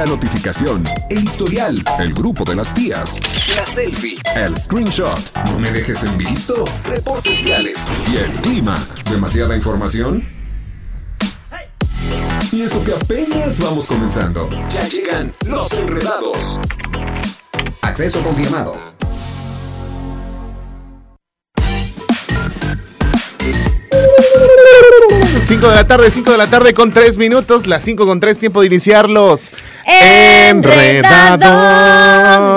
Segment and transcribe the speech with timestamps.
[0.00, 3.20] la notificación, el historial, el grupo de las tías,
[3.54, 7.76] la selfie, el screenshot, no me dejes en visto, reportes viales
[8.10, 8.82] y el clima.
[9.10, 10.26] ¿Demasiada información?
[12.50, 14.48] Y eso que apenas vamos comenzando.
[14.70, 16.58] Ya llegan los enredados.
[17.82, 18.78] Acceso confirmado.
[25.40, 28.38] 5 de la tarde, 5 de la tarde con 3 minutos, las 5 con 3,
[28.38, 29.52] tiempo de iniciarlos.
[29.86, 31.40] Enredados.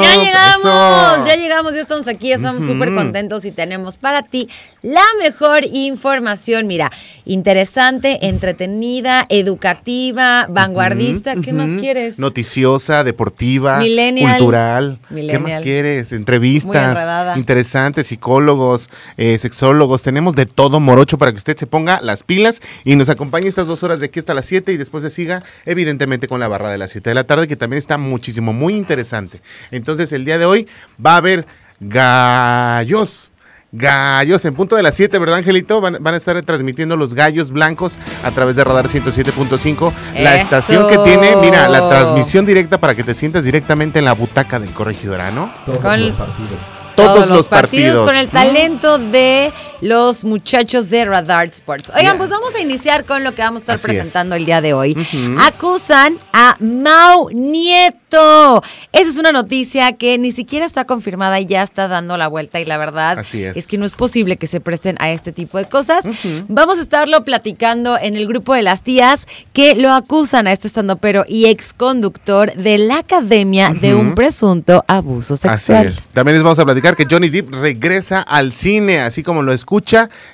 [0.03, 4.47] Ya llegamos, ya llegamos, ya estamos aquí, estamos súper contentos y tenemos para ti
[4.81, 6.67] la mejor información.
[6.67, 6.91] Mira,
[7.25, 11.35] interesante, entretenida, educativa, vanguardista.
[11.35, 12.19] ¿Qué más quieres?
[12.19, 14.99] Noticiosa, deportiva, cultural.
[15.09, 16.13] ¿Qué más quieres?
[16.13, 17.03] Entrevistas
[17.35, 20.03] interesantes, psicólogos, eh, sexólogos.
[20.03, 23.67] Tenemos de todo morocho para que usted se ponga las pilas y nos acompañe estas
[23.67, 26.71] dos horas de aquí hasta las 7 y después se siga, evidentemente, con la barra
[26.71, 29.41] de las 7 de la tarde, que también está muchísimo, muy interesante.
[29.71, 30.67] Entonces, el día de hoy
[31.03, 31.45] va a haber
[31.79, 33.31] gallos.
[33.75, 35.81] Gallos, en punto de las 7, ¿verdad, Angelito?
[35.81, 39.91] Van, a estar transmitiendo los gallos blancos a través de Radar 107.5.
[40.19, 44.13] La estación que tiene, mira, la transmisión directa para que te sientas directamente en la
[44.13, 45.51] butaca del corregidorano.
[45.65, 46.13] Con
[46.95, 49.51] todos, los, partidos, con el talento de
[49.83, 51.91] los muchachos de Radar Sports.
[51.95, 54.73] Oigan, pues vamos a iniciar con lo que vamos a estar presentando el día de
[54.73, 54.95] hoy.
[55.41, 58.63] Acusan a Mau Nieto.
[58.93, 62.59] Esa es una noticia que ni siquiera está confirmada y ya está dando la vuelta
[62.61, 63.67] y la verdad es.
[63.67, 66.05] que no es posible que se presten a este tipo de cosas.
[66.47, 70.67] Vamos a estarlo platicando en el grupo de las tías que lo acusan a este
[70.67, 75.87] estandopero y exconductor de la academia de un presunto abuso sexual.
[75.87, 76.09] Así es.
[76.09, 79.72] También les vamos a platicar que Johnny Depp regresa al cine, así como lo escucha.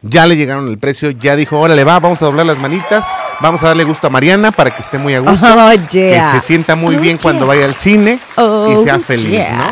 [0.02, 3.64] Ya le llegaron el precio, ya dijo, órale va, vamos a doblar las manitas, vamos
[3.64, 6.76] a darle gusto a Mariana para que esté muy a gusto, oh, que se sienta
[6.76, 9.64] muy bien cuando vaya al cine y sea oh, feliz, ¿no?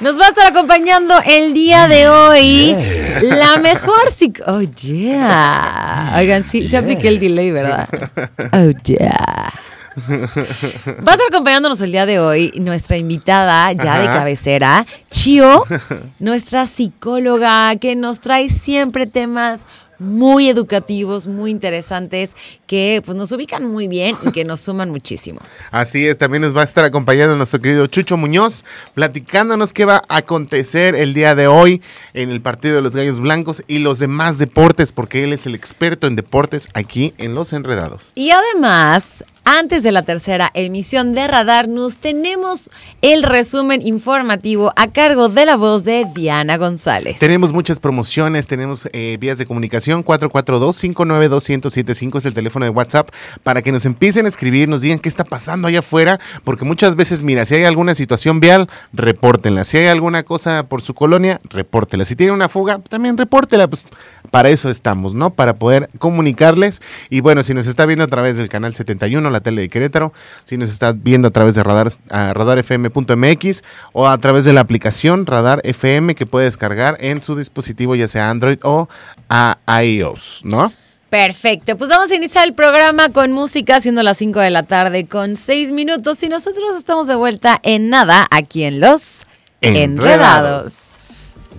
[0.00, 2.76] Nos va a estar acompañando el día de hoy
[3.22, 4.02] la mejor
[4.46, 6.14] Oh, yeah.
[6.16, 7.88] Oigan, sí, se apliqué el delay, ¿verdad?
[8.52, 9.52] Oh, yeah.
[9.96, 15.64] Va a estar acompañándonos el día de hoy nuestra invitada ya de cabecera, Chio,
[16.18, 19.66] nuestra psicóloga que nos trae siempre temas
[20.02, 22.32] muy educativos, muy interesantes,
[22.66, 25.40] que pues, nos ubican muy bien y que nos suman muchísimo.
[25.70, 28.64] Así es, también nos va a estar acompañando nuestro querido Chucho Muñoz,
[28.94, 31.82] platicándonos qué va a acontecer el día de hoy
[32.14, 35.54] en el partido de los Gallos Blancos y los demás deportes, porque él es el
[35.54, 38.12] experto en deportes aquí en Los Enredados.
[38.14, 42.70] Y además, antes de la tercera emisión de Radar News, tenemos
[43.00, 47.18] el resumen informativo a cargo de la voz de Diana González.
[47.18, 53.10] Tenemos muchas promociones, tenemos eh, vías de comunicación 442-592-1075 es el teléfono de WhatsApp
[53.42, 56.94] para que nos empiecen a escribir, nos digan qué está pasando allá afuera, porque muchas
[56.96, 59.64] veces, mira, si hay alguna situación vial, repórtenla.
[59.64, 62.04] Si hay alguna cosa por su colonia, repórtela.
[62.04, 63.68] Si tiene una fuga, también repórtela.
[63.68, 63.86] Pues
[64.30, 65.30] para eso estamos, ¿no?
[65.30, 66.80] Para poder comunicarles.
[67.10, 70.12] Y bueno, si nos está viendo a través del canal 71, la tele de Querétaro,
[70.44, 73.62] si nos está viendo a través de radar, radarfm.mx
[73.92, 78.08] o a través de la aplicación Radar FM que puede descargar en su dispositivo, ya
[78.08, 78.88] sea Android o
[79.28, 80.72] a iOS, ¿no?
[81.10, 85.06] Perfecto, pues vamos a iniciar el programa con música, siendo las 5 de la tarde
[85.06, 89.26] con 6 minutos y nosotros estamos de vuelta en nada aquí en Los
[89.60, 90.92] Enredados.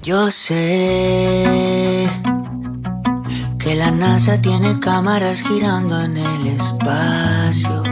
[0.01, 2.09] Yo sé
[3.63, 7.84] que la NASA tiene cámaras girando en el espacio.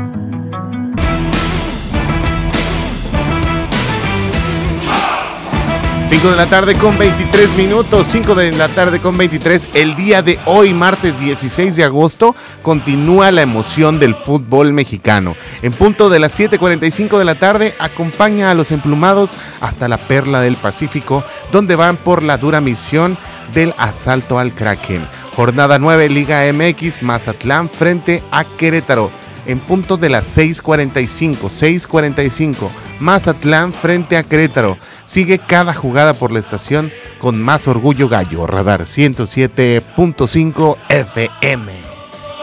[6.03, 9.69] 5 de la tarde con 23 minutos, 5 de la tarde con 23.
[9.73, 15.37] El día de hoy, martes 16 de agosto, continúa la emoción del fútbol mexicano.
[15.61, 20.41] En punto de las 7:45 de la tarde, acompaña a los emplumados hasta la perla
[20.41, 23.17] del Pacífico, donde van por la dura misión
[23.53, 25.07] del asalto al Kraken.
[25.35, 29.11] Jornada 9, Liga MX, Mazatlán frente a Querétaro.
[29.45, 32.69] En punto de las 6:45, 6:45,
[32.99, 34.77] Mazatlán frente a Querétaro.
[35.03, 38.45] Sigue cada jugada por la estación con más orgullo gallo.
[38.45, 41.73] Radar 107.5 FM.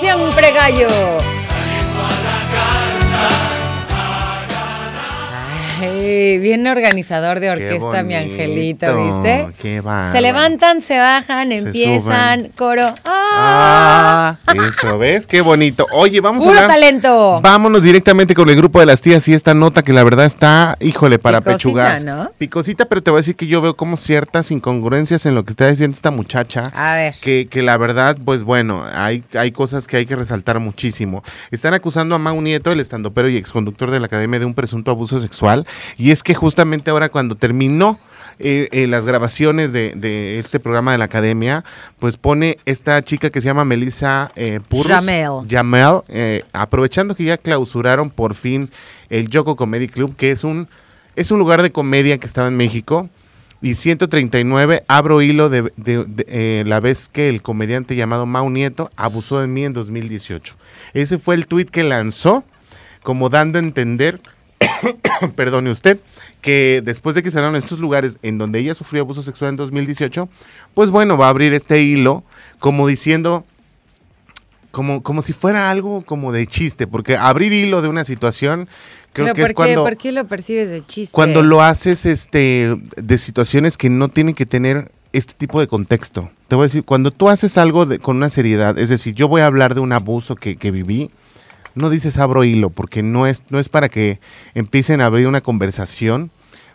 [0.01, 0.89] Siempre gallo.
[6.19, 9.47] Sí, bien organizador de orquesta, mi angelito, ¿viste?
[9.63, 9.81] Qué.
[10.11, 12.93] Se levantan, se bajan, empiezan, coro.
[13.05, 14.37] ¡Ah!
[14.45, 14.55] ¡Ah!
[14.67, 15.29] Eso, ¿ves?
[15.29, 15.87] Qué bonito.
[15.93, 16.67] Oye, vamos a hablar.
[16.67, 17.41] talento!
[17.41, 20.77] Vámonos directamente con el grupo de las tías y esta nota que la verdad está,
[20.81, 22.03] híjole, para Picosita, pechugar.
[22.03, 22.33] ¿no?
[22.37, 25.51] Picosita, pero te voy a decir que yo veo como ciertas incongruencias en lo que
[25.51, 26.65] está diciendo esta muchacha.
[26.75, 27.15] A ver.
[27.21, 31.23] Que, que la verdad, pues bueno, hay, hay cosas que hay que resaltar muchísimo.
[31.53, 34.91] Están acusando a Mau Nieto, el estandopero y exconductor de la academia, de un presunto
[34.91, 35.65] abuso sexual.
[35.97, 37.99] Y es que justamente ahora cuando terminó
[38.41, 41.65] eh, eh, las grabaciones de, este programa de la academia,
[41.99, 45.05] pues pone esta chica que se llama Melissa eh, Purros.
[45.49, 46.01] Jamel.
[46.09, 48.71] Eh, aprovechando que ya clausuraron por fin
[49.11, 50.69] el Yoko Comedy Club, que es un,
[51.17, 53.09] es un lugar de comedia que estaba en México.
[53.61, 59.49] Y 139, abro hilo de, la vez que el comediante llamado Mau Nieto abusó de
[59.49, 60.55] mí en 2018.
[60.95, 62.45] Ese fue el tuit que lanzó,
[63.03, 64.21] como dando a entender
[65.37, 66.01] perdone usted,
[66.41, 70.29] que después de que cerraron estos lugares en donde ella sufrió abuso sexual en 2018,
[70.75, 72.25] pues bueno, va a abrir este hilo
[72.59, 73.45] como diciendo,
[74.71, 78.69] como, como si fuera algo como de chiste, porque abrir hilo de una situación
[79.13, 79.85] creo que es cuando...
[79.85, 81.15] ¿Por qué lo percibes de chiste?
[81.15, 86.31] Cuando lo haces este, de situaciones que no tienen que tener este tipo de contexto.
[86.49, 89.41] Te voy a decir, cuando tú haces algo con una seriedad, es decir, yo voy
[89.41, 91.11] a hablar de un abuso que, que viví,
[91.79, 94.21] no dices abro hilo, porque no es, no es para que
[94.55, 96.31] empiecen a abrir una conversación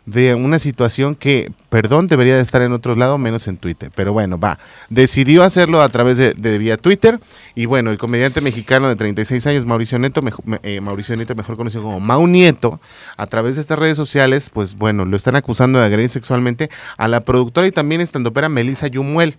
[0.06, 3.90] de una situación que, perdón, debería de estar en otro lado, menos en Twitter.
[3.96, 4.60] Pero bueno, va.
[4.90, 7.20] Decidió hacerlo a través de, vía Twitter.
[7.56, 10.22] Y bueno, el comediante mexicano de 36 años, Mauricio Neto,
[10.64, 12.82] eh, Mauricio Neto, mejor conocido como Mau Nieto,
[13.16, 17.08] a través de estas redes sociales, pues bueno, lo están acusando de agredir sexualmente a
[17.08, 19.38] la productora y también estandopera Melissa Yumuel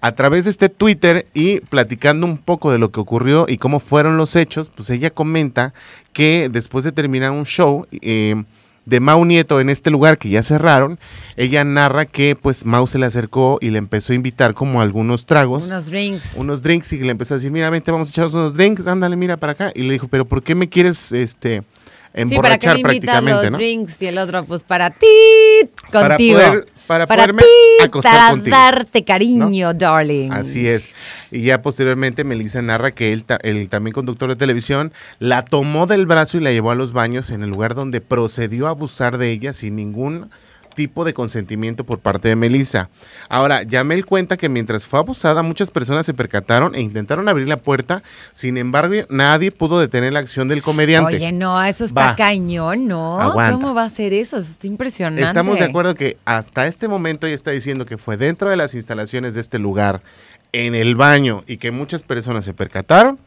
[0.00, 3.80] a través de este Twitter y platicando un poco de lo que ocurrió y cómo
[3.80, 5.74] fueron los hechos, pues ella comenta
[6.12, 8.42] que después de terminar un show eh,
[8.86, 10.98] de Mau Nieto en este lugar que ya cerraron,
[11.36, 15.26] ella narra que pues Mau se le acercó y le empezó a invitar como algunos
[15.26, 15.64] tragos.
[15.64, 16.36] Unos drinks.
[16.36, 19.16] Unos drinks y le empezó a decir, mira, vente, vamos a echarnos unos drinks, ándale,
[19.16, 19.72] mira para acá.
[19.74, 21.64] Y le dijo, pero ¿por qué me quieres, este
[22.16, 25.06] emborrachar sí, para que le los drinks y el otro pues para ti
[25.92, 26.38] contigo.
[26.38, 27.42] Para poder, para, poderme
[27.82, 30.30] acostar para darte cariño, darling.
[30.32, 30.92] Así es.
[31.30, 36.06] Y ya posteriormente Melissa narra que él, el también conductor de televisión, la tomó del
[36.06, 39.30] brazo y la llevó a los baños en el lugar donde procedió a abusar de
[39.30, 40.30] ella sin ningún
[40.76, 42.88] tipo de consentimiento por parte de Melissa.
[43.28, 47.56] Ahora, Yamel cuenta que mientras fue abusada, muchas personas se percataron e intentaron abrir la
[47.56, 51.16] puerta, sin embargo, nadie pudo detener la acción del comediante.
[51.16, 53.18] Oye, no, eso está cañón, ¿no?
[53.50, 54.36] ¿Cómo va a ser eso?
[54.36, 55.24] Es impresionante.
[55.24, 58.74] Estamos de acuerdo que hasta este momento ella está diciendo que fue dentro de las
[58.74, 60.02] instalaciones de este lugar,
[60.52, 63.18] en el baño, y que muchas personas se percataron.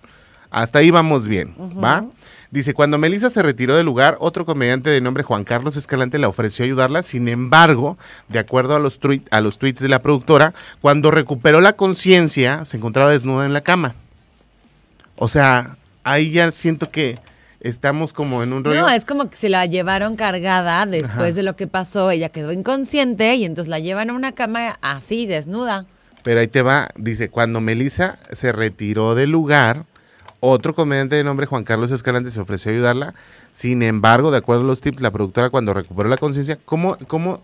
[0.52, 2.06] Hasta ahí vamos bien, ¿va?
[2.52, 6.26] Dice, cuando Melissa se retiró del lugar, otro comediante de nombre Juan Carlos Escalante le
[6.26, 7.04] ofreció ayudarla.
[7.04, 7.98] Sin embargo,
[8.28, 9.00] de acuerdo a los,
[9.30, 13.62] a los tweets de la productora, cuando recuperó la conciencia, se encontraba desnuda en la
[13.62, 13.94] cama.
[15.16, 17.20] O sea, ahí ya siento que
[17.60, 18.82] estamos como en un rollo.
[18.82, 22.10] No, es como que se la llevaron cargada después de lo que pasó.
[22.10, 25.86] Ella quedó inconsciente y entonces la llevan a una cama así, desnuda.
[26.24, 29.86] Pero ahí te va, dice, cuando Melissa se retiró del lugar,
[30.40, 33.14] otro comediante de nombre Juan Carlos Escalante se ofreció a ayudarla.
[33.52, 37.42] Sin embargo, de acuerdo a los tips, la productora cuando recuperó la conciencia, ¿cómo, cómo,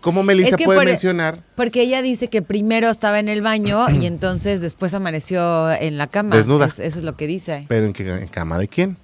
[0.00, 1.42] cómo Melissa puede mencionar?
[1.54, 6.06] Porque ella dice que primero estaba en el baño y entonces después amaneció en la
[6.08, 6.36] cama.
[6.36, 6.66] Desnuda.
[6.66, 7.64] eso es lo que dice.
[7.68, 8.96] ¿Pero en, qué, en cama de quién?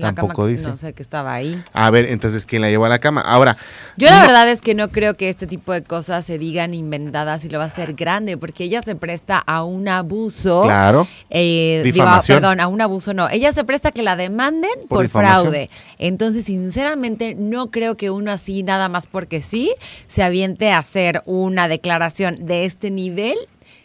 [0.00, 0.68] Tampoco dice.
[0.68, 1.62] No sé que estaba ahí.
[1.72, 3.20] A ver, entonces, ¿quién la llevó a la cama?
[3.20, 3.56] Ahora.
[3.96, 7.44] Yo la verdad es que no creo que este tipo de cosas se digan inventadas
[7.44, 10.62] y lo va a hacer grande, porque ella se presta a un abuso.
[10.62, 11.06] Claro.
[11.30, 12.40] Eh, Difamación.
[12.40, 13.28] perdón, a un abuso no.
[13.28, 15.68] Ella se presta a que la demanden por, fraude.
[15.98, 19.74] Entonces, sinceramente, no creo que uno así, nada más porque sí,
[20.06, 23.36] se aviente a hacer una declaración de este nivel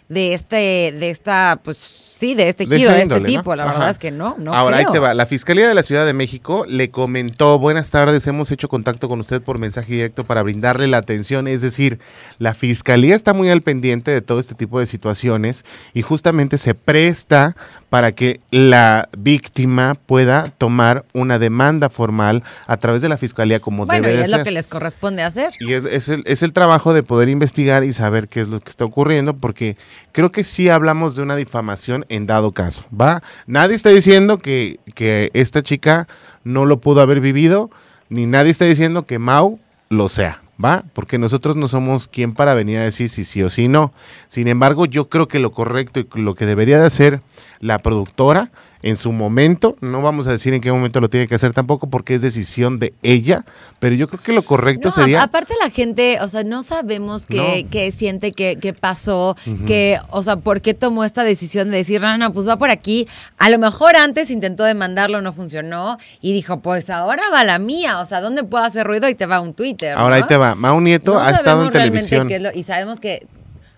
[0.09, 0.55] de este,
[0.93, 3.55] de esta, pues sí, de este giro, de, este tipo.
[3.55, 4.53] La verdad es que no, no.
[4.53, 5.13] Ahora ahí te va.
[5.13, 9.19] La Fiscalía de la Ciudad de México le comentó, buenas tardes, hemos hecho contacto con
[9.19, 11.47] usted por mensaje directo para brindarle la atención.
[11.47, 11.99] Es decir,
[12.39, 16.73] la Fiscalía está muy al pendiente de todo este tipo de situaciones y justamente se
[16.73, 17.55] presta
[17.89, 23.85] para que la víctima pueda tomar una demanda formal a través de la Fiscalía como
[23.85, 25.53] bueno, debe y es lo que les corresponde hacer.
[25.59, 28.69] Y es, el, es el trabajo de poder investigar y saber qué es lo que
[28.69, 29.77] está ocurriendo porque
[30.11, 33.21] creo que sí hablamos de una difamación en dado caso, ¿va?
[33.45, 36.07] Nadie está diciendo que, que esta chica
[36.43, 37.69] no lo pudo haber vivido,
[38.09, 39.59] ni nadie está diciendo que Mau
[39.89, 40.83] lo sea, ¿va?
[40.93, 43.91] Porque nosotros no somos quien para venir a decir si sí o si no.
[44.27, 47.21] Sin embargo, yo creo que lo correcto y lo que debería de hacer
[47.59, 51.35] la productora en su momento, no vamos a decir en qué momento lo tiene que
[51.35, 53.45] hacer tampoco porque es decisión de ella,
[53.79, 55.23] pero yo creo que lo correcto sería...
[55.23, 60.37] Aparte la gente, o sea, no sabemos qué, siente, qué, qué pasó, que, o sea,
[60.37, 63.07] por qué tomó esta decisión de decir, no, no, pues va por aquí.
[63.37, 67.99] A lo mejor antes intentó demandarlo, no funcionó y dijo, pues ahora va la mía,
[67.99, 69.09] o sea, ¿dónde puedo hacer ruido?
[69.09, 69.95] Y te va un Twitter.
[69.97, 70.55] Ahora ahí te va.
[70.55, 72.27] Mau Nieto ha estado en televisión.
[72.53, 73.27] y sabemos que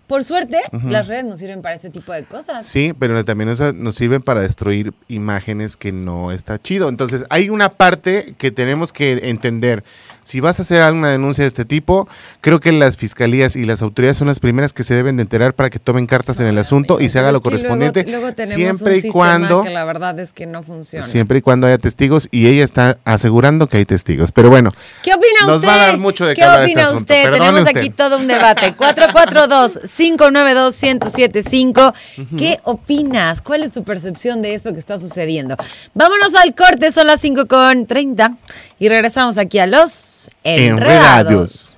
[0.10, 2.66] por suerte, las redes nos sirven para este tipo de cosas.
[2.66, 6.89] Sí, pero también nos, sirven para destruir imágenes que no está chido.
[6.89, 9.84] Entonces, hay una parte que tenemos que entender.
[10.24, 12.08] Si vas a hacer alguna denuncia de este tipo,
[12.42, 15.54] creo que las fiscalías y las autoridades son las primeras que se deben de enterar
[15.54, 18.04] para que tomen cartas en el asunto y se haga lo correspondiente.
[18.08, 21.06] Luego, tenemos siempre y cuando que la verdad es que no funciona.
[21.06, 24.32] Siempre y cuando haya testigos y ella está asegurando que hay testigos.
[24.32, 24.74] Pero bueno,
[25.04, 27.32] ¿qué opina nos va a dar mucho de ¿Qué opina este usted?
[27.32, 28.74] Tenemos aquí todo un debate.
[28.74, 31.94] 442 592-1075.
[32.38, 33.41] ¿Qué opinas?
[33.41, 35.58] ¿Cuál es su percepción de esto que está sucediendo?
[35.94, 38.36] Vámonos al corte, son las 5 con 30
[38.79, 41.77] y regresamos aquí a los Enredados.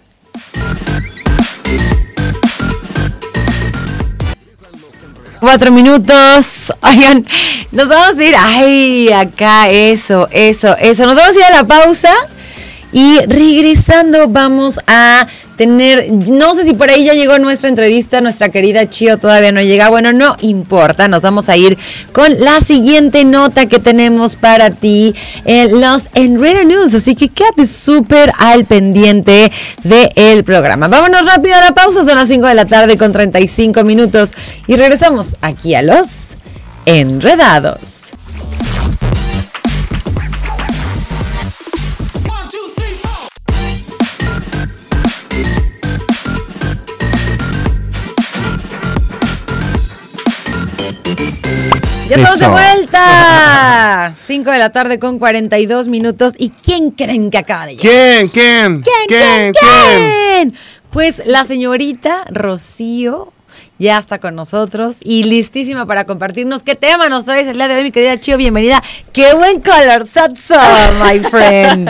[5.42, 6.72] Cuatro minutos.
[6.82, 7.26] Oigan,
[7.72, 8.36] nos vamos a ir.
[8.38, 11.06] Ay, acá, eso, eso, eso.
[11.08, 12.14] Nos vamos a ir a la pausa.
[12.94, 18.50] Y regresando, vamos a tener, no sé si por ahí ya llegó nuestra entrevista, nuestra
[18.50, 21.78] querida Chio todavía no llega, bueno, no importa, nos vamos a ir
[22.14, 25.14] con la siguiente nota que tenemos para ti
[25.46, 29.52] en los Enredo News, así que quédate súper al pendiente
[29.84, 30.88] del programa.
[30.88, 34.34] Vámonos rápido a la pausa, son las 5 de la tarde con 35 minutos
[34.68, 36.38] y regresamos aquí a los
[36.86, 38.12] Enredados.
[52.12, 54.14] Ya estamos de vuelta.
[54.28, 56.34] 5 de la tarde con 42 minutos.
[56.38, 57.90] ¿Y quién creen que acaba de llegar?
[57.90, 58.28] ¿Quién?
[58.28, 58.82] ¿Quién?
[58.82, 59.08] ¿Quién?
[59.08, 59.54] ¿Quién?
[59.54, 60.58] ¿Quién?
[60.90, 63.32] Pues la señorita Rocío
[63.80, 67.76] ya está con nosotros y listísima para compartirnos qué tema nos traes el día de
[67.78, 68.36] hoy, mi querida Chio.
[68.36, 68.84] Bienvenida.
[69.14, 70.60] ¡Qué buen color, Satso,
[71.06, 71.90] my friend!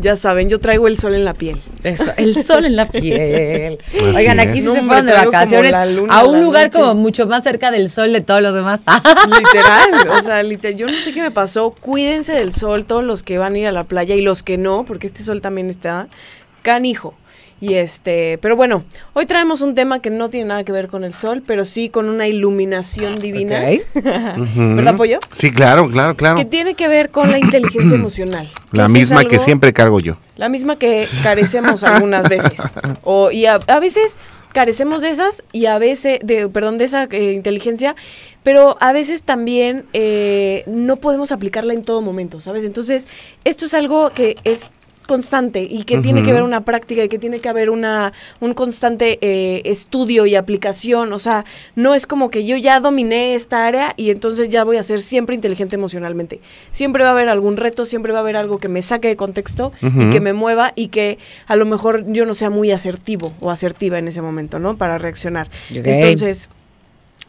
[0.00, 1.60] Ya saben, yo traigo el sol en la piel.
[1.82, 3.78] Eso, el sol en la piel.
[4.14, 7.90] Oigan, aquí sí se fueron de vacaciones a un lugar como mucho más cerca del
[7.90, 8.80] sol de todos los demás.
[9.28, 11.70] Literal, o sea, literal, yo no sé qué me pasó.
[11.80, 14.56] Cuídense del sol, todos los que van a ir a la playa y los que
[14.56, 16.08] no, porque este sol también está
[16.62, 17.14] canijo.
[17.60, 18.84] Y este, pero bueno,
[19.14, 21.88] hoy traemos un tema que no tiene nada que ver con el sol, pero sí
[21.88, 23.60] con una iluminación divina.
[23.94, 25.18] ¿Verdad, Pollo?
[25.32, 26.36] Sí, claro, claro, claro.
[26.36, 28.48] Que tiene que ver con la inteligencia emocional.
[28.70, 30.18] La misma que siempre cargo yo.
[30.36, 32.60] La misma que carecemos algunas veces.
[33.02, 34.16] O, y a, veces
[34.52, 37.96] carecemos de esas y a veces, de, perdón, de esa eh, inteligencia,
[38.44, 42.64] pero a veces también eh, no podemos aplicarla en todo momento, ¿sabes?
[42.64, 43.08] Entonces,
[43.44, 44.70] esto es algo que es
[45.08, 48.52] constante y que tiene que haber una práctica y que tiene que haber una, un
[48.52, 51.12] constante eh, estudio y aplicación.
[51.14, 54.76] O sea, no es como que yo ya dominé esta área y entonces ya voy
[54.76, 56.40] a ser siempre inteligente emocionalmente.
[56.70, 59.16] Siempre va a haber algún reto, siempre va a haber algo que me saque de
[59.16, 63.32] contexto y que me mueva y que a lo mejor yo no sea muy asertivo
[63.40, 64.76] o asertiva en ese momento, ¿no?
[64.76, 65.48] Para reaccionar.
[65.70, 66.50] Entonces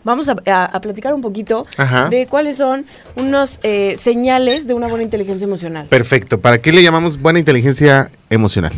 [0.04, 1.66] vamos a, platicar un poquito
[2.10, 5.88] de cuáles son unos eh, señales de una buena inteligencia emocional.
[5.88, 6.40] Perfecto.
[6.40, 8.72] ¿Para qué le llamamos buena inteligencia emocional?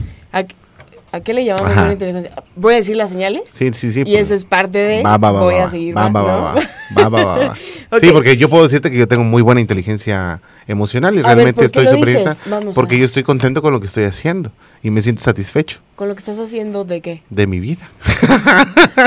[1.11, 2.31] ¿A, qué le llamamos buena inteligencia?
[2.55, 3.43] ¿Voy a decir las señales?
[3.49, 4.03] Sí, sí, sí.
[4.05, 5.03] Y eso es parte de...
[5.03, 6.53] Va, va, va, voy a seguir va, va, va,
[6.97, 7.55] va, va, va,
[7.99, 11.87] Sí, porque yo puedo decirte que yo tengo muy buena inteligencia emocional y realmente estoy
[11.87, 12.37] sorpresa
[12.73, 14.51] porque yo estoy contento con lo que estoy haciendo
[14.81, 15.79] y me siento satisfecho.
[15.95, 17.23] ¿Con lo que estás haciendo de qué?
[17.29, 17.89] De mi vida.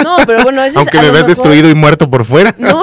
[0.03, 2.55] No, pero bueno, eso Aunque me ves destruido y muerto por fuera.
[2.59, 2.83] No,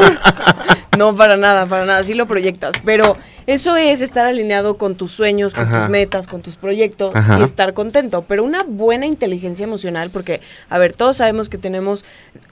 [0.97, 3.15] no, para nada, para nada, sí lo proyectas, pero
[3.47, 7.73] eso es estar alineado con tus sueños, con tus metas, con tus proyectos y estar
[7.73, 8.23] contento.
[8.27, 12.05] Pero una buena inteligencia emocional, porque, a ver, todos sabemos que tenemos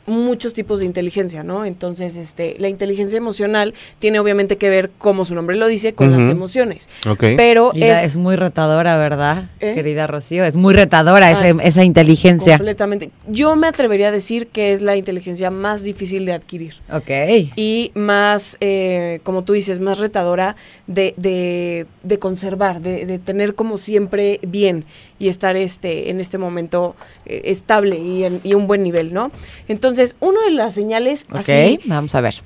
[0.10, 1.66] muchos tipos de inteligencia, ¿no?
[1.66, 6.12] Entonces, este, la inteligencia emocional tiene obviamente que ver, como su nombre lo dice, con
[6.12, 6.90] las emociones.
[7.20, 9.74] Pero es, muy retadora, ¿verdad, ¿Eh?
[9.76, 10.44] querida Rocío?
[10.44, 12.58] Es muy retadora esa inteligencia.
[12.58, 13.12] Completamente.
[13.28, 16.76] Yo me atrevería a decir que es la inteligencia más difícil de adquirir.
[16.92, 17.10] Ok.
[17.56, 20.56] Y más, eh, como tú dices, más retadora
[20.90, 24.86] de, de, de conservar, de, de, tener como siempre bien
[25.20, 26.96] y estar este, en este momento
[27.28, 29.32] eh, estable y en y un buen nivel, ¿no?
[29.68, 32.42] Entonces, una de las señales así, vamos a ver.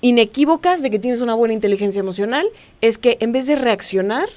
[0.00, 2.46] inequívocas de que tienes una buena inteligencia emocional
[2.80, 4.28] es que en vez de reaccionar,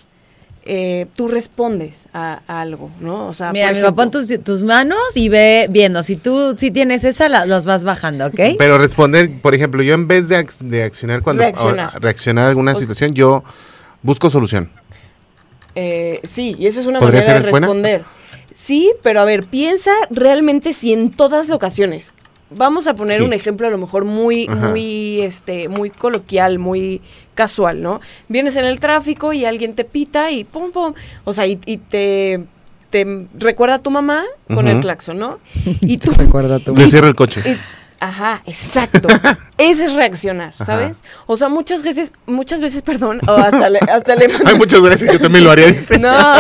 [0.64, 3.28] eh, tú respondes a, algo, ¿no?
[3.28, 6.04] O sea, mira, amigo, pon tus, tus, manos y ve viendo.
[6.04, 8.40] Si tú si tienes esa, la, los vas bajando, ¿ok?
[8.60, 11.44] Pero responder, por ejemplo, yo en vez de, de accionar cuando
[12.00, 12.46] reaccionar.
[12.46, 13.44] a alguna situación, yo
[14.04, 14.70] busco solución.
[15.74, 18.04] Eh, sí, y esa es una manera de responder.
[18.54, 22.14] Sí, pero a ver, piensa realmente si en todas las ocasiones.
[22.54, 27.02] Vamos a poner un ejemplo a lo mejor muy, muy, este, muy coloquial, muy
[27.36, 28.02] casual, ¿no?
[28.28, 32.46] Vienes en el tráfico y alguien te pita y pum, pum, o sea, y, te,
[32.90, 34.24] te recuerda a tu mamá
[34.54, 35.40] con el claxon, ¿no?
[35.82, 36.12] Y tú...
[36.12, 36.84] recuerda a tu mamá.
[36.84, 37.42] Le cierra el coche.
[38.02, 39.08] Ajá, exacto.
[39.60, 40.98] Ese es reaccionar, ¿sabes?
[41.28, 45.14] O sea, muchas veces, muchas veces, perdón, o hasta le, hasta le Ay, muchas gracias,
[45.14, 46.00] yo también lo haría, dice.
[46.00, 46.36] No.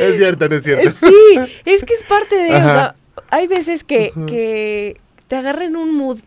[0.00, 0.90] es cierto, no es cierto.
[1.00, 2.96] Sí, es que es parte de, o sea,
[3.30, 6.18] hay veces que, que te agarren un mood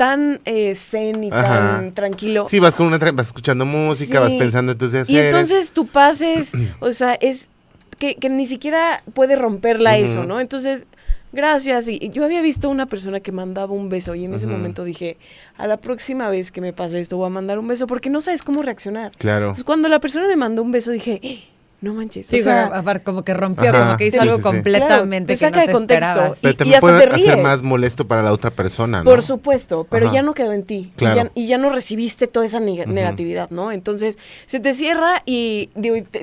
[0.00, 2.46] tan eh, zen y tan tranquilo.
[2.46, 6.52] Sí, vas con una vas escuchando música, vas pensando en tus Y entonces tu pases,
[6.80, 7.50] o sea, es
[7.98, 10.40] que, que ni siquiera puede romperla eso, ¿no?
[10.40, 10.86] Entonces,
[11.34, 11.86] gracias.
[11.88, 15.18] Y, yo había visto una persona que mandaba un beso y en ese momento dije,
[15.58, 18.22] a la próxima vez que me pase esto voy a mandar un beso porque no
[18.22, 19.12] sabes cómo reaccionar.
[19.18, 19.48] Claro.
[19.48, 21.42] Entonces, cuando la persona me mandó un beso dije, ¡Eh!
[21.80, 22.26] No manches.
[22.26, 26.36] Sí, o sea, como que rompió, como que hizo algo completamente que no te contexto.
[26.42, 29.04] Pero también puede hacer más molesto para la otra persona, ¿no?
[29.04, 30.92] Por supuesto, pero ya no quedó en ti.
[31.34, 33.72] Y, ya, no recibiste toda esa negatividad, ¿no?
[33.72, 35.70] Entonces, se te cierra y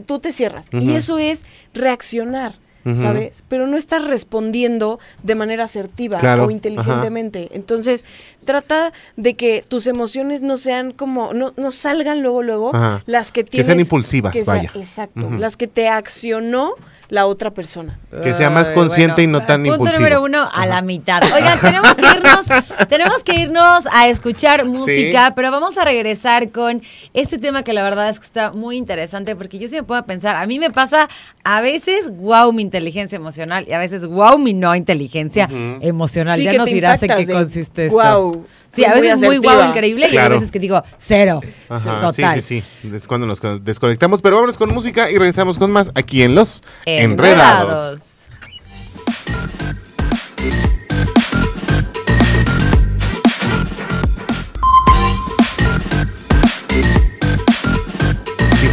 [0.05, 0.67] tú te cierras.
[0.71, 2.53] Y eso es reaccionar.
[2.95, 3.43] ¿Sabes?
[3.47, 7.49] Pero no estás respondiendo de manera asertiva o inteligentemente.
[7.51, 8.05] Entonces,
[8.45, 12.71] trata de que tus emociones no sean como, no, no salgan luego, luego,
[13.05, 13.65] las que tienes.
[13.65, 14.71] Que sean impulsivas, vaya.
[14.75, 16.73] exacto, las que te accionó
[17.09, 17.99] la otra persona.
[18.23, 21.21] Que sea más consciente y no tan punto Punto número uno, a la mitad.
[21.33, 22.45] Oigan, tenemos que irnos,
[22.89, 26.81] tenemos que irnos a escuchar música, pero vamos a regresar con
[27.13, 30.05] este tema que la verdad es que está muy interesante, porque yo sí me puedo
[30.05, 31.07] pensar, a mí me pasa
[31.43, 35.49] a veces, wow, mi inteligencia emocional, y a veces, wow, mi no inteligencia
[35.81, 36.39] emocional.
[36.39, 37.97] ya nos dirás en qué consiste esto.
[37.97, 38.45] Wow.
[38.77, 41.41] Sí, a veces es muy guau, increíble, y a veces que digo, cero.
[41.67, 42.13] Total.
[42.13, 42.89] Sí, sí, sí.
[42.93, 46.61] Es cuando nos desconectamos, pero vámonos con música y regresamos con más aquí en Los
[46.85, 48.27] Enredados.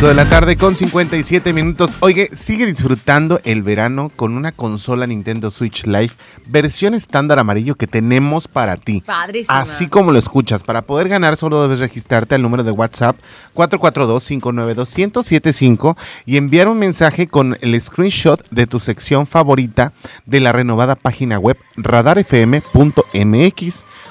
[0.09, 1.97] De la tarde con 57 minutos.
[2.01, 6.11] Oye, sigue disfrutando el verano con una consola Nintendo Switch Live
[6.45, 9.03] versión estándar amarillo que tenemos para ti.
[9.07, 9.57] Padrísimo.
[9.57, 10.63] Así como lo escuchas.
[10.63, 13.17] Para poder ganar solo debes registrarte al número de WhatsApp
[13.55, 15.97] 442-592-1075
[16.27, 19.95] y enviar un mensaje con el screenshot de tu sección favorita
[20.27, 22.65] de la renovada página web radarfm.mx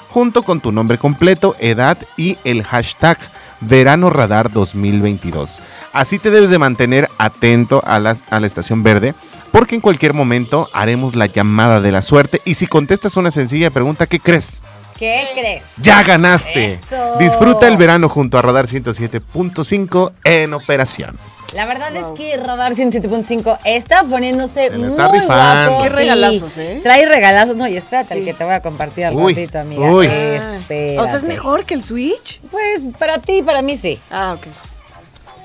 [0.08, 3.16] junto con tu nombre completo, edad y el hashtag
[3.60, 5.60] Verano Radar 2022.
[5.94, 9.14] Así te debes de mantener atento a, las, a la estación verde,
[9.52, 13.70] porque en cualquier momento haremos la llamada de la suerte y si contestas una sencilla
[13.70, 14.64] pregunta, ¿qué crees?
[14.98, 15.62] ¿Qué crees?
[15.78, 16.80] ¡Ya ganaste!
[17.20, 21.16] Disfruta el verano junto a Radar 107.5 en operación.
[21.54, 25.82] La verdad es que Radar 107.5 está poniéndose muy guapo.
[25.82, 26.80] Qué regalazos, ¿eh?
[26.82, 27.54] Trae regalazos.
[27.54, 29.92] No, y espérate, el que te voy a compartir al ratito, amiga.
[29.92, 30.06] Uy.
[30.06, 30.98] Espérate.
[30.98, 32.40] O sea, ¿es mejor que el Switch?
[32.50, 34.00] Pues para ti, para mí sí.
[34.10, 34.46] Ah, ok.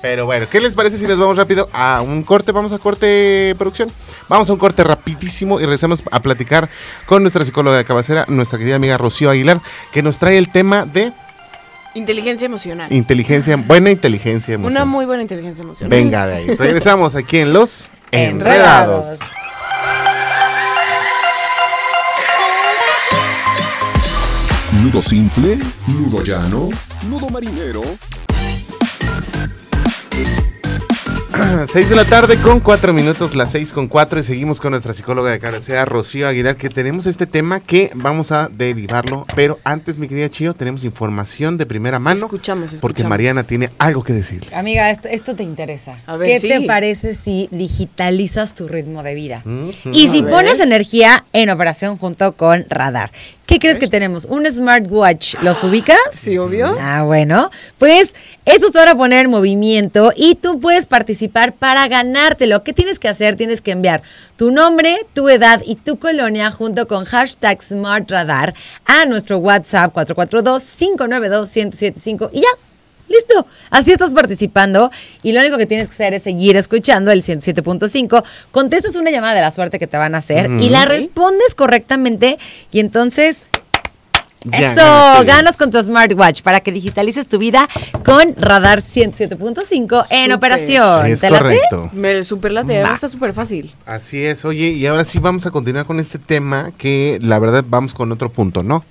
[0.02, 2.52] Pero bueno, ¿qué les parece si nos vamos rápido a un corte?
[2.52, 3.92] Vamos a corte producción.
[4.28, 6.70] Vamos a un corte rapidísimo y regresamos a platicar
[7.06, 9.60] con nuestra psicóloga de cabecera, nuestra querida amiga Rocío Aguilar,
[9.92, 11.12] que nos trae el tema de...
[11.94, 12.90] Inteligencia emocional.
[12.92, 14.84] Inteligencia, buena inteligencia emocional.
[14.84, 15.90] Una muy buena inteligencia emocional.
[15.90, 16.46] Venga de ahí.
[16.58, 19.20] Regresamos aquí en Los Enredados.
[24.82, 25.58] Nudo simple,
[25.88, 26.70] nudo llano,
[27.06, 27.82] nudo marinero
[31.66, 34.92] 6 de la tarde con 4 minutos, las 6 con 4 y seguimos con nuestra
[34.92, 39.98] psicóloga de cabecera, Rocío Aguilar, que tenemos este tema que vamos a derivarlo, pero antes,
[39.98, 42.20] mi querida Chio, tenemos información de primera mano.
[42.20, 42.82] Escuchamos, escuchamos.
[42.82, 44.46] Porque Mariana tiene algo que decir.
[44.52, 45.98] Amiga, esto, te interesa.
[46.22, 49.42] ¿Qué te parece si digitalizas tu ritmo de vida?
[49.92, 53.10] Y si pones energía en operación junto con Radar.
[53.50, 54.26] ¿Qué crees que tenemos?
[54.26, 55.34] ¿Un smartwatch?
[55.42, 55.98] ¿Los ubicas?
[56.12, 56.76] Sí, obvio.
[56.80, 57.50] Ah, bueno.
[57.78, 62.62] Pues esto se va a poner en movimiento y tú puedes participar para ganártelo.
[62.62, 63.36] ¿Qué tienes que hacer?
[63.36, 64.02] Tienes que enviar
[64.36, 72.30] tu nombre, tu edad y tu colonia junto con hashtag SmartRadar a nuestro WhatsApp 442-592-1075
[72.32, 72.48] y ya.
[73.08, 74.90] Listo, así estás participando
[75.24, 78.22] y lo único que tienes que hacer es seguir escuchando el 107.5,
[78.52, 82.38] contestas una llamada de la suerte que te van a hacer y la respondes correctamente
[82.70, 83.48] y entonces
[84.52, 87.68] Eso, ganas con tu smartwatch para que digitalices tu vida
[88.04, 91.06] con Radar 107.5 en operación.
[91.06, 91.90] Es correcto.
[91.92, 93.74] Me super late, está súper fácil.
[93.84, 97.64] Así es, oye, y ahora sí vamos a continuar con este tema que la verdad
[97.68, 98.84] vamos con otro punto, ¿no?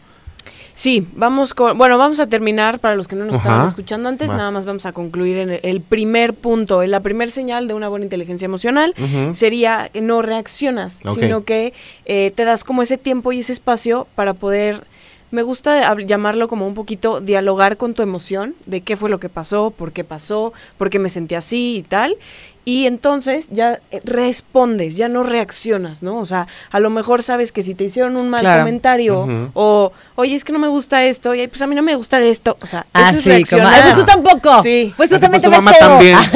[0.79, 4.29] Sí, vamos con, bueno, vamos a terminar para los que no nos estaban escuchando antes,
[4.29, 8.05] nada más vamos a concluir en el, primer punto, la primer señal de una buena
[8.05, 8.93] inteligencia emocional
[9.33, 11.73] sería no reaccionas, sino que
[12.05, 14.85] eh, te das como ese tiempo y ese espacio para poder
[15.31, 19.29] me gusta llamarlo como un poquito dialogar con tu emoción de qué fue lo que
[19.29, 22.17] pasó, por qué pasó, por qué me sentí así y tal
[22.65, 26.17] y entonces ya eh, respondes, ya no reaccionas, ¿no?
[26.17, 30.35] O sea, a lo mejor sabes que si te hicieron un mal comentario o, oye,
[30.35, 32.67] es que no me gusta esto, y pues a mí no me gusta esto, o
[32.67, 34.61] sea, ah, eso es como, pues tú tampoco.
[34.63, 34.93] Sí.
[34.95, 36.17] Pues tú también te ves mamá también.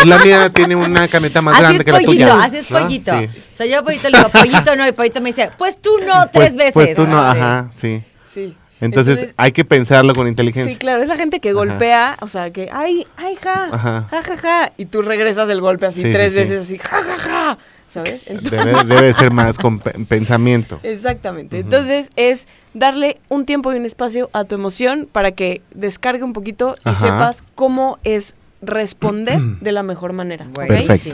[0.00, 2.40] Ah, la mía tiene una camioneta más grande que la tuya.
[2.40, 3.52] Así es pollito, así es pollito.
[3.52, 5.90] O sea, yo a pollito le digo, pollito no, y pollito me dice, pues tú
[6.06, 6.72] no, pues, tres veces.
[6.72, 8.02] Pues tú no, ajá, sí.
[8.24, 8.54] Sí.
[8.80, 10.72] Entonces, hay que pensarlo con inteligencia.
[10.72, 14.36] Sí, claro, es la gente que golpea, o sea, que, ay, ay, ja, ja, ja,
[14.36, 18.22] ja, y tú regresas el golpe así tres veces, así, ja, ja, ja, ¿sabes?
[18.26, 20.78] debe, ser más con pensamiento.
[20.82, 21.58] Exactamente.
[21.58, 26.32] Entonces, es darle un tiempo y un espacio a tu emoción para que descargue un
[26.32, 30.46] poquito y sepas cómo es responder de la mejor manera,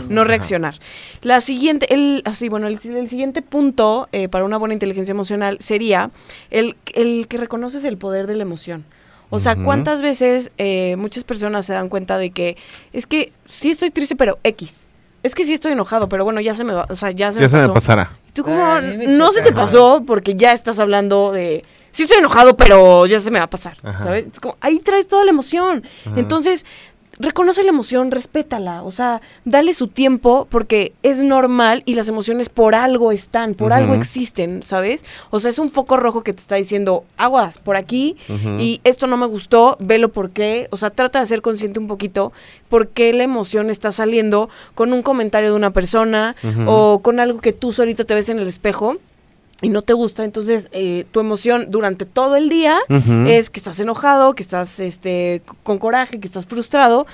[0.08, 0.76] No reaccionar.
[1.22, 6.10] La siguiente, el, así, bueno, el, siguiente punto eh, para una buena inteligencia emocional sería
[6.50, 8.84] el, el, que reconoces el poder de la emoción.
[9.30, 12.56] O sea, ¿cuántas veces eh, muchas personas se dan cuenta de que
[12.92, 14.74] es que sí estoy triste, pero X?
[15.24, 17.40] Es que sí estoy enojado, pero bueno, ya se me va, o sea, ya se
[17.40, 18.12] ya se me pasará.
[18.32, 23.06] tú como, no se te pasó porque ya estás hablando de sí estoy enojado, pero
[23.06, 24.26] ya se me va a pasar, ¿sabes?
[24.40, 25.84] Como, ahí traes toda la emoción.
[26.16, 26.66] Entonces,
[27.18, 32.48] reconoce la emoción, respétala, o sea, dale su tiempo porque es normal y las emociones
[32.48, 35.04] por algo están, por algo existen, ¿sabes?
[35.30, 38.16] O sea, es un foco rojo que te está diciendo, aguas por aquí
[38.58, 41.86] y esto no me gustó, velo por qué, o sea, trata de ser consciente un
[41.86, 42.32] poquito
[42.68, 46.34] por qué la emoción está saliendo con un comentario de una persona
[46.66, 48.96] o con algo que tú solito te ves en el espejo
[49.64, 52.78] y no te gusta, entonces eh, tu emoción durante todo el día
[53.26, 57.06] es que estás enojado, que estás este, con coraje, que estás frustrado.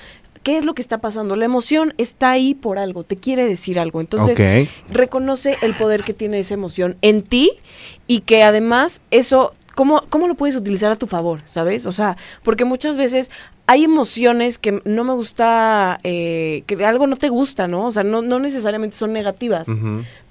[0.43, 1.35] ¿Qué es lo que está pasando?
[1.35, 4.01] La emoción está ahí por algo, te quiere decir algo.
[4.01, 7.51] Entonces, reconoce el poder que tiene esa emoción en ti
[8.07, 11.41] y que además eso, ¿cómo, ¿cómo lo puedes utilizar a tu favor?
[11.45, 11.85] ¿Sabes?
[11.85, 13.31] O sea, porque muchas veces
[13.67, 17.87] hay emociones que no me gusta, eh, que algo no te gusta, ¿no?
[17.87, 19.67] O sea, no, no necesariamente son negativas,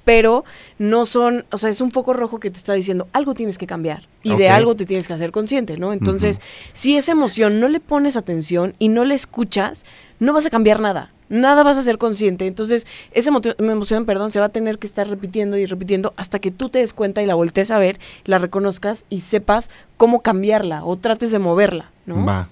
[0.05, 0.45] pero
[0.79, 3.67] no son, o sea, es un foco rojo que te está diciendo algo tienes que
[3.67, 5.93] cambiar y de algo te tienes que hacer consciente, ¿no?
[5.93, 6.41] Entonces,
[6.73, 9.85] si esa emoción no le pones atención y no le escuchas,
[10.19, 11.13] no vas a cambiar nada.
[11.31, 12.47] Nada vas a ser consciente.
[12.47, 16.51] Entonces, esa emoción, perdón, se va a tener que estar repitiendo y repitiendo hasta que
[16.51, 20.85] tú te des cuenta y la voltees a ver, la reconozcas y sepas cómo cambiarla
[20.85, 22.27] o trates de moverla, ¿no?
[22.27, 22.49] Va.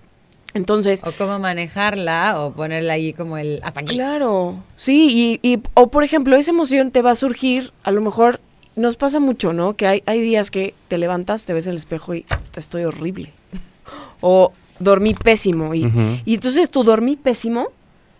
[0.54, 1.02] Entonces.
[1.04, 3.96] O cómo manejarla o ponerla ahí como el hasta aquí.
[3.96, 8.00] Claro, sí, y, y, o por ejemplo, esa emoción te va a surgir, a lo
[8.00, 8.40] mejor
[8.76, 9.74] nos pasa mucho, ¿no?
[9.74, 12.84] Que hay, hay días que te levantas, te ves en el espejo y te estoy
[12.84, 13.32] horrible.
[14.20, 15.74] o dormí pésimo.
[15.74, 15.90] Y,
[16.24, 17.68] y entonces tu dormí pésimo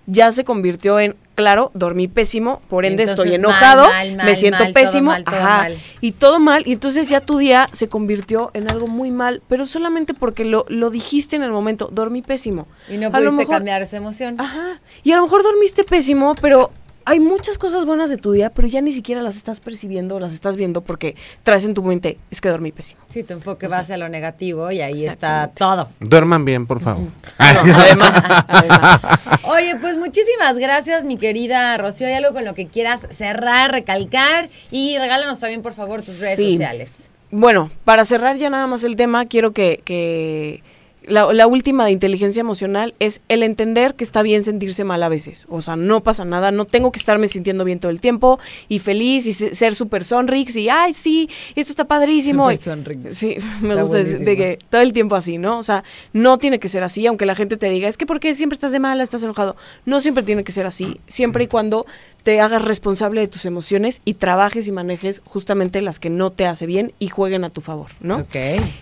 [0.09, 3.87] ya se convirtió en claro, dormí pésimo, por ende estoy enojado,
[4.25, 5.69] me siento pésimo, ajá,
[6.01, 9.65] y todo mal, y entonces ya tu día se convirtió en algo muy mal, pero
[9.65, 12.67] solamente porque lo, lo dijiste en el momento, dormí pésimo.
[12.89, 14.41] Y no pudiste cambiar esa emoción.
[14.41, 16.73] Ajá, y a lo mejor dormiste pésimo, pero
[17.09, 20.21] hay muchas cosas buenas de tu día, pero ya ni siquiera las estás percibiendo o
[20.21, 23.01] las estás viendo porque traes en tu mente, es que dormí pésimo.
[23.09, 25.89] Sí, tu enfoque va hacia lo negativo y ahí está todo.
[26.01, 27.09] Duerman bien, por favor.
[27.39, 29.01] además, además.
[29.45, 32.07] Oye, pues muchísimas gracias, mi querida Rocío.
[32.07, 34.51] ¿Hay algo con lo que quieras cerrar, recalcar?
[34.71, 36.91] Y regálanos también, por favor, tus redes sociales.
[37.31, 40.63] Bueno, para cerrar ya nada más el tema, quiero que, que
[41.09, 45.47] la, última de inteligencia emocional es el entender que está bien sentirse mal a veces.
[45.49, 48.79] O sea, no pasa nada, no tengo que estarme sintiendo bien todo el tiempo y
[48.79, 52.51] feliz y ser súper sonrix y, ay, sí, esto está padrísimo.
[52.55, 55.59] Super Sí, me gusta de que todo el tiempo así, ¿no?
[55.59, 58.35] O sea, no tiene que ser así, aunque la gente te diga, es que porque
[58.35, 59.57] siempre estás de mala, estás enojado.
[59.85, 61.87] No siempre tiene que ser así, siempre y cuando
[62.23, 66.47] te hagas responsable de tus emociones y trabajes y manejes justamente las que no te
[66.47, 68.17] hace bien y jueguen a tu favor, ¿no?
[68.19, 68.37] Ok.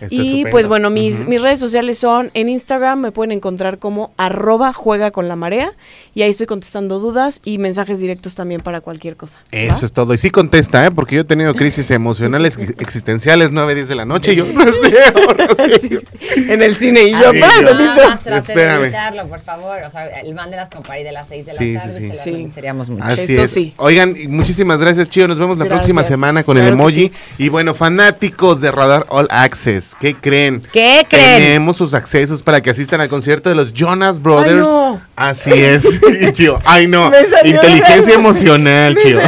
[0.09, 4.11] y pues bueno, mis, mis redes sociales son con, en Instagram me pueden encontrar como
[4.17, 5.73] arroba juega con la marea
[6.15, 9.39] y ahí estoy contestando dudas y mensajes directos también para cualquier cosa.
[9.51, 10.15] Eso es todo.
[10.15, 10.89] Y sí contesta, ¿eh?
[10.89, 14.63] porque yo he tenido crisis emocionales existenciales 9, 10 de la noche y yo no
[14.63, 16.01] sé,
[16.51, 19.27] En el cine y yo, Espérame.
[19.29, 19.79] por favor.
[19.85, 21.79] O sea, el mándelas como para ir de las 6 de la tarde.
[21.79, 22.51] Sí, sí, sí.
[22.51, 23.03] Seríamos mucho.
[23.03, 23.51] Así Eso es.
[23.51, 23.75] sí.
[23.77, 25.27] Oigan, muchísimas gracias, Chío.
[25.27, 27.11] Nos vemos la próxima semana con el emoji.
[27.37, 30.63] Y bueno, fanáticos de Radar All Access, ¿qué creen?
[30.73, 31.41] ¿Qué creen?
[31.41, 34.69] Tenemos sus accesos para que asistan al concierto de los Jonas Brothers.
[35.17, 35.99] Así es.
[36.33, 37.11] Chío, ay no.
[37.43, 39.19] Inteligencia emocional, Chío.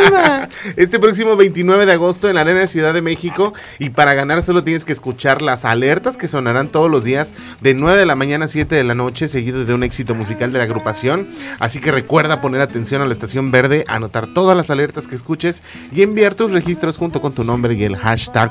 [0.76, 3.52] este próximo 29 de agosto en la Arena de Ciudad de México.
[3.78, 7.74] Y para ganar solo tienes que escuchar las alertas que sonarán todos los días de
[7.74, 10.60] 9 de la mañana a 7 de la noche, seguido de un éxito musical de
[10.60, 11.28] la agrupación.
[11.60, 15.62] Así que recuerda poner atención a la estación verde, anotar todas las alertas que escuches
[15.92, 18.50] y enviar tus registros junto con tu nombre y el hashtag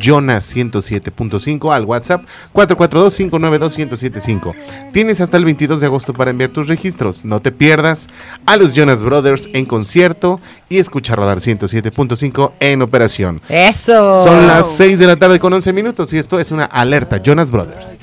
[0.00, 4.56] Jonas107.5 al WhatsApp 442-592-1075.
[4.92, 7.24] Tienes hasta el 22 de agosto para enviar tus registros.
[7.24, 8.08] No te pierdas
[8.46, 13.40] a los Jonas Brothers en concierto y escuchar Radar 107.5 en operación.
[13.48, 14.24] Eso.
[14.24, 17.50] Son las 6 de la tarde con 11 minutos y esto es una alerta Jonas
[17.50, 17.98] Brothers.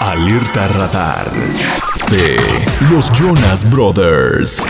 [0.00, 1.30] Alerta Radar
[2.10, 2.36] de
[2.90, 4.62] los Jonas Brothers.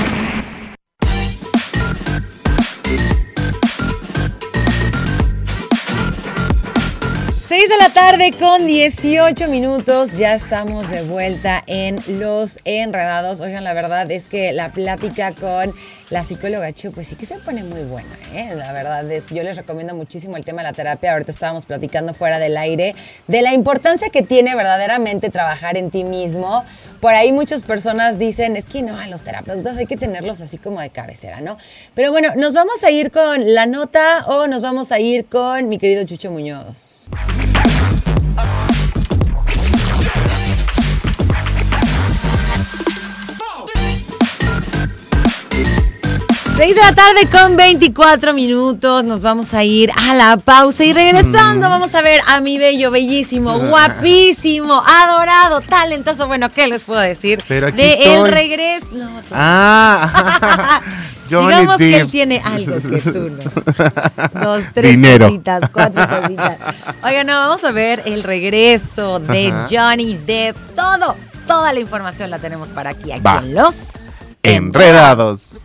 [7.49, 13.41] 6 de la tarde con 18 minutos, ya estamos de vuelta en Los Enredados.
[13.41, 15.73] Oigan, la verdad es que la plática con
[16.11, 18.55] la psicóloga Chu, pues sí que se pone muy buena, ¿eh?
[18.55, 21.15] La verdad es, yo les recomiendo muchísimo el tema de la terapia.
[21.15, 22.95] Ahorita estábamos platicando fuera del aire
[23.29, 26.67] de la importancia que tiene verdaderamente trabajar en ti mismo.
[27.01, 30.59] Por ahí muchas personas dicen, es que no, a los terapeutas hay que tenerlos así
[30.59, 31.57] como de cabecera, ¿no?
[31.95, 35.71] Pero bueno, nos vamos a ir con la nota o nos vamos a ir con
[35.71, 36.98] mi querido Chucho Muñoz.
[46.59, 49.05] 6 de la tarde con 24 minutos.
[49.05, 52.91] Nos vamos a ir a la pausa y regresando vamos a ver a mi bello,
[52.91, 56.27] bellísimo, guapísimo, adorado, talentoso.
[56.27, 57.39] Bueno, ¿qué les puedo decir?
[57.47, 58.89] Pero de el regreso.
[58.91, 60.81] No, ah.
[61.29, 64.41] Digamos que él tiene algo que tú no.
[64.41, 66.57] Dos, tres cositas, cuatro cositas.
[67.03, 70.57] Oigan, no, vamos a ver el regreso de Johnny Depp.
[70.75, 74.09] Todo, toda la información la tenemos para aquí, aquí en Los
[74.43, 75.65] Enredados.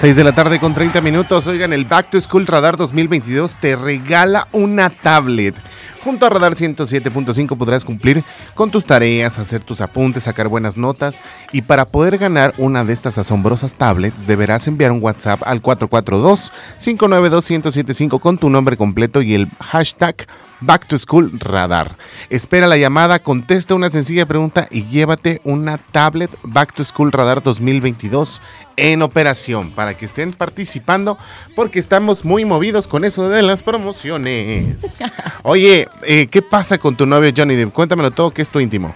[0.00, 1.46] 6 de la tarde con 30 minutos.
[1.46, 5.54] Oigan, el Back to School Radar 2022 te regala una tablet.
[6.02, 11.20] Junto a Radar 107.5 podrás cumplir con tus tareas, hacer tus apuntes, sacar buenas notas
[11.52, 18.20] y para poder ganar una de estas asombrosas tablets deberás enviar un WhatsApp al 442-592-1075
[18.20, 20.26] con tu nombre completo y el hashtag
[20.60, 21.96] Back to School Radar.
[22.28, 27.42] Espera la llamada, contesta una sencilla pregunta y llévate una tablet Back to School Radar
[27.42, 28.42] 2022
[28.76, 31.18] en operación para que estén participando
[31.54, 35.02] porque estamos muy movidos con eso de las promociones.
[35.42, 37.72] Oye, eh, ¿qué pasa con tu novio Johnny Depp?
[37.72, 38.94] Cuéntamelo todo, que es tu íntimo.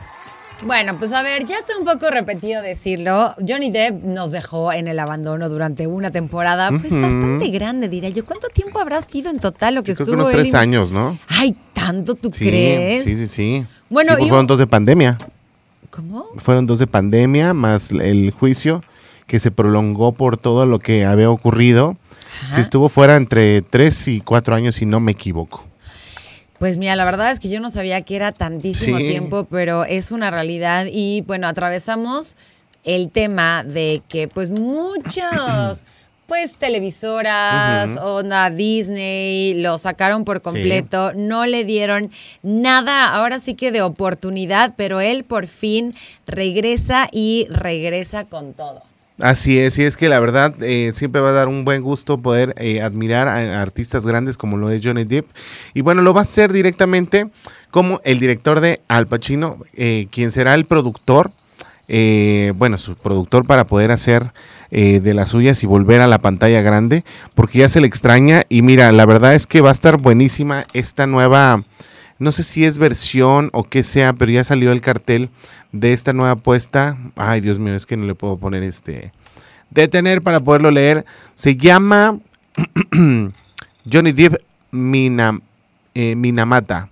[0.62, 3.35] Bueno, pues a ver, ya está un poco repetido decirlo.
[3.47, 8.25] Johnny Depp nos dejó en el abandono durante una temporada, pues bastante grande, diría yo.
[8.25, 10.07] ¿Cuánto tiempo habrá sido en total lo que estuvo?
[10.07, 11.19] Creo que unos tres años, ¿no?
[11.29, 13.05] Ay, ¿tanto tú crees?
[13.05, 13.67] Sí, sí, sí.
[13.90, 15.19] Bueno, pues fueron dos de pandemia.
[15.90, 16.27] ¿Cómo?
[16.38, 18.83] Fueron dos de pandemia más el juicio
[19.27, 21.97] que se prolongó por todo lo que había ocurrido.
[22.47, 25.64] Si estuvo fuera entre tres y cuatro años, si no me equivoco.
[26.64, 30.12] Pues mira, la verdad es que yo no sabía que era tantísimo tiempo, pero es
[30.12, 30.87] una realidad.
[30.90, 32.38] Y bueno, atravesamos
[32.85, 35.85] el tema de que pues muchos
[36.27, 42.11] pues televisoras, onda Disney, lo sacaron por completo, no le dieron
[42.42, 45.94] nada, ahora sí que de oportunidad, pero él por fin
[46.27, 48.93] regresa y regresa con todo.
[49.20, 52.18] Así es, y es que la verdad eh, siempre va a dar un buen gusto
[52.18, 55.27] poder eh, admirar a, artistas grandes como lo es Johnny Depp.
[55.72, 57.29] Y bueno, lo va a hacer directamente
[57.70, 61.31] como el director de Al Pacino, eh, quien será el productor,
[61.87, 64.33] bueno, su productor para poder hacer
[64.70, 68.44] de las suyas y volver a la pantalla grande, porque ya se le extraña.
[68.48, 71.62] Y mira, la verdad es que va a estar buenísima esta nueva
[72.18, 75.31] no sé si es versión o qué sea, pero ya salió el cartel
[75.72, 76.96] de esta nueva apuesta.
[77.16, 79.12] Ay, Dios mío, es que no le puedo poner este.
[79.70, 81.05] Detener para poderlo leer.
[81.35, 82.20] Se llama
[83.92, 84.37] Johnny Depp
[85.94, 86.88] eh, Minamata.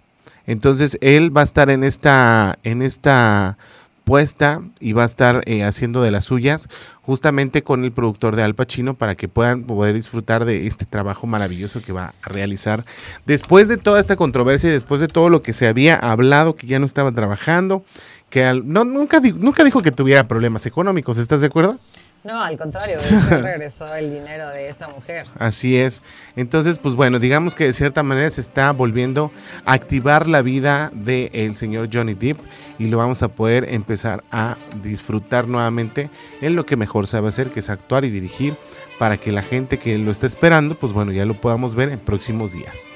[0.46, 3.58] Entonces él va a estar en esta, en esta
[4.04, 6.68] puesta y va a estar eh, haciendo de las suyas
[7.02, 11.26] justamente con el productor de Al Pacino para que puedan poder disfrutar de este trabajo
[11.26, 12.84] maravilloso que va a realizar
[13.26, 16.66] después de toda esta controversia y después de todo lo que se había hablado que
[16.66, 17.84] ya no estaba trabajando
[18.32, 21.78] que no, nunca, nunca dijo que tuviera problemas económicos, ¿estás de acuerdo?
[22.24, 22.98] No, al contrario,
[23.30, 25.26] regresó el dinero de esta mujer.
[25.38, 26.02] Así es.
[26.37, 29.32] Entonces, pues bueno, digamos que de cierta manera se está volviendo
[29.64, 32.38] a activar la vida del señor Johnny Depp
[32.78, 37.50] y lo vamos a poder empezar a disfrutar nuevamente en lo que mejor sabe hacer,
[37.50, 38.56] que es actuar y dirigir
[38.98, 41.98] para que la gente que lo está esperando, pues bueno, ya lo podamos ver en
[41.98, 42.92] próximos días.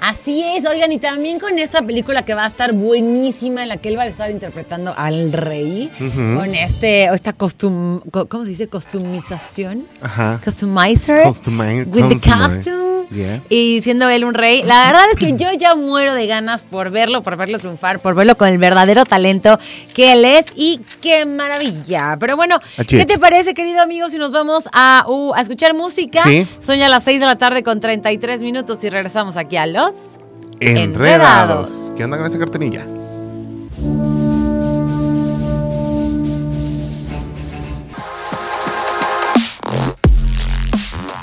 [0.00, 3.76] Así es, oigan, y también con esta película que va a estar buenísima, en la
[3.76, 8.68] que él va a estar interpretando al rey, con este, esta costum, ¿cómo se dice?
[8.68, 9.86] Costumización.
[10.00, 10.40] Ajá.
[10.44, 11.22] Customizer.
[11.22, 11.88] Customizer.
[11.88, 12.89] With the costume.
[13.50, 14.62] Y siendo él un rey.
[14.62, 18.14] La verdad es que yo ya muero de ganas por verlo, por verlo triunfar, por
[18.14, 19.58] verlo con el verdadero talento
[19.94, 20.46] que él es.
[20.54, 22.16] Y qué maravilla.
[22.18, 26.22] Pero bueno, ¿qué te parece, querido amigo, si nos vamos a, uh, a escuchar música?
[26.58, 30.18] Son ya las 6 de la tarde con 33 minutos y regresamos aquí a los
[30.60, 31.92] Enredados.
[31.96, 32.84] ¿Qué onda con esa cartenilla?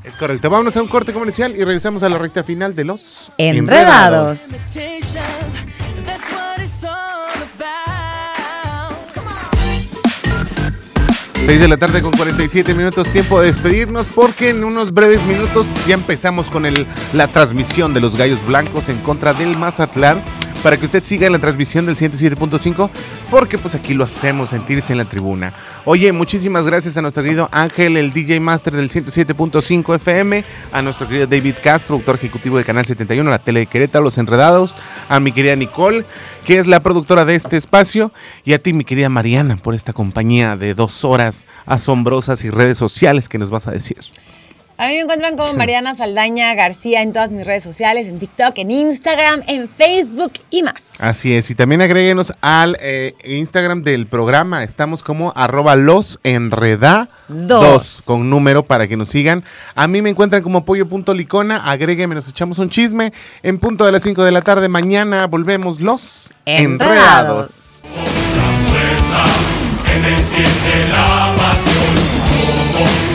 [0.06, 0.50] Es correcto.
[0.50, 4.52] Vámonos a un corte comercial y regresamos a la recta final de los Enredados.
[11.46, 15.76] 6 de la tarde con 47 minutos, tiempo de despedirnos porque en unos breves minutos
[15.86, 20.24] ya empezamos con el, la transmisión de los Gallos Blancos en contra del Mazatlán
[20.65, 22.89] para que usted siga la transmisión del 107.5
[23.30, 25.54] porque pues aquí lo hacemos sentirse en la tribuna.
[25.84, 31.08] Oye, muchísimas gracias a nuestro querido Ángel, el DJ Master del 107.5 FM, a nuestro
[31.08, 34.73] querido David Cass, productor ejecutivo de Canal 71, la tele de Querétaro, Los Enredados,
[35.08, 36.04] a mi querida Nicole,
[36.47, 38.12] que es la productora de este espacio,
[38.43, 42.80] y a ti, mi querida Mariana, por esta compañía de dos horas asombrosas y redes
[42.80, 43.97] sociales que nos vas a decir.
[44.77, 48.57] A mí me encuentran como Mariana Saldaña García en todas mis redes sociales, en TikTok,
[48.57, 50.89] en Instagram, en Facebook y más.
[50.99, 54.63] Así es, y también agréguenos al eh, Instagram del programa.
[54.63, 56.19] Estamos como arroba los
[57.27, 59.43] dos con número para que nos sigan.
[59.75, 63.13] A mí me encuentran como pollo.licona, agréguenme, nos echamos un chisme.
[63.43, 67.83] En punto de las 5 de la tarde, mañana volvemos los enredados
[70.07, 73.14] enciende la pasión.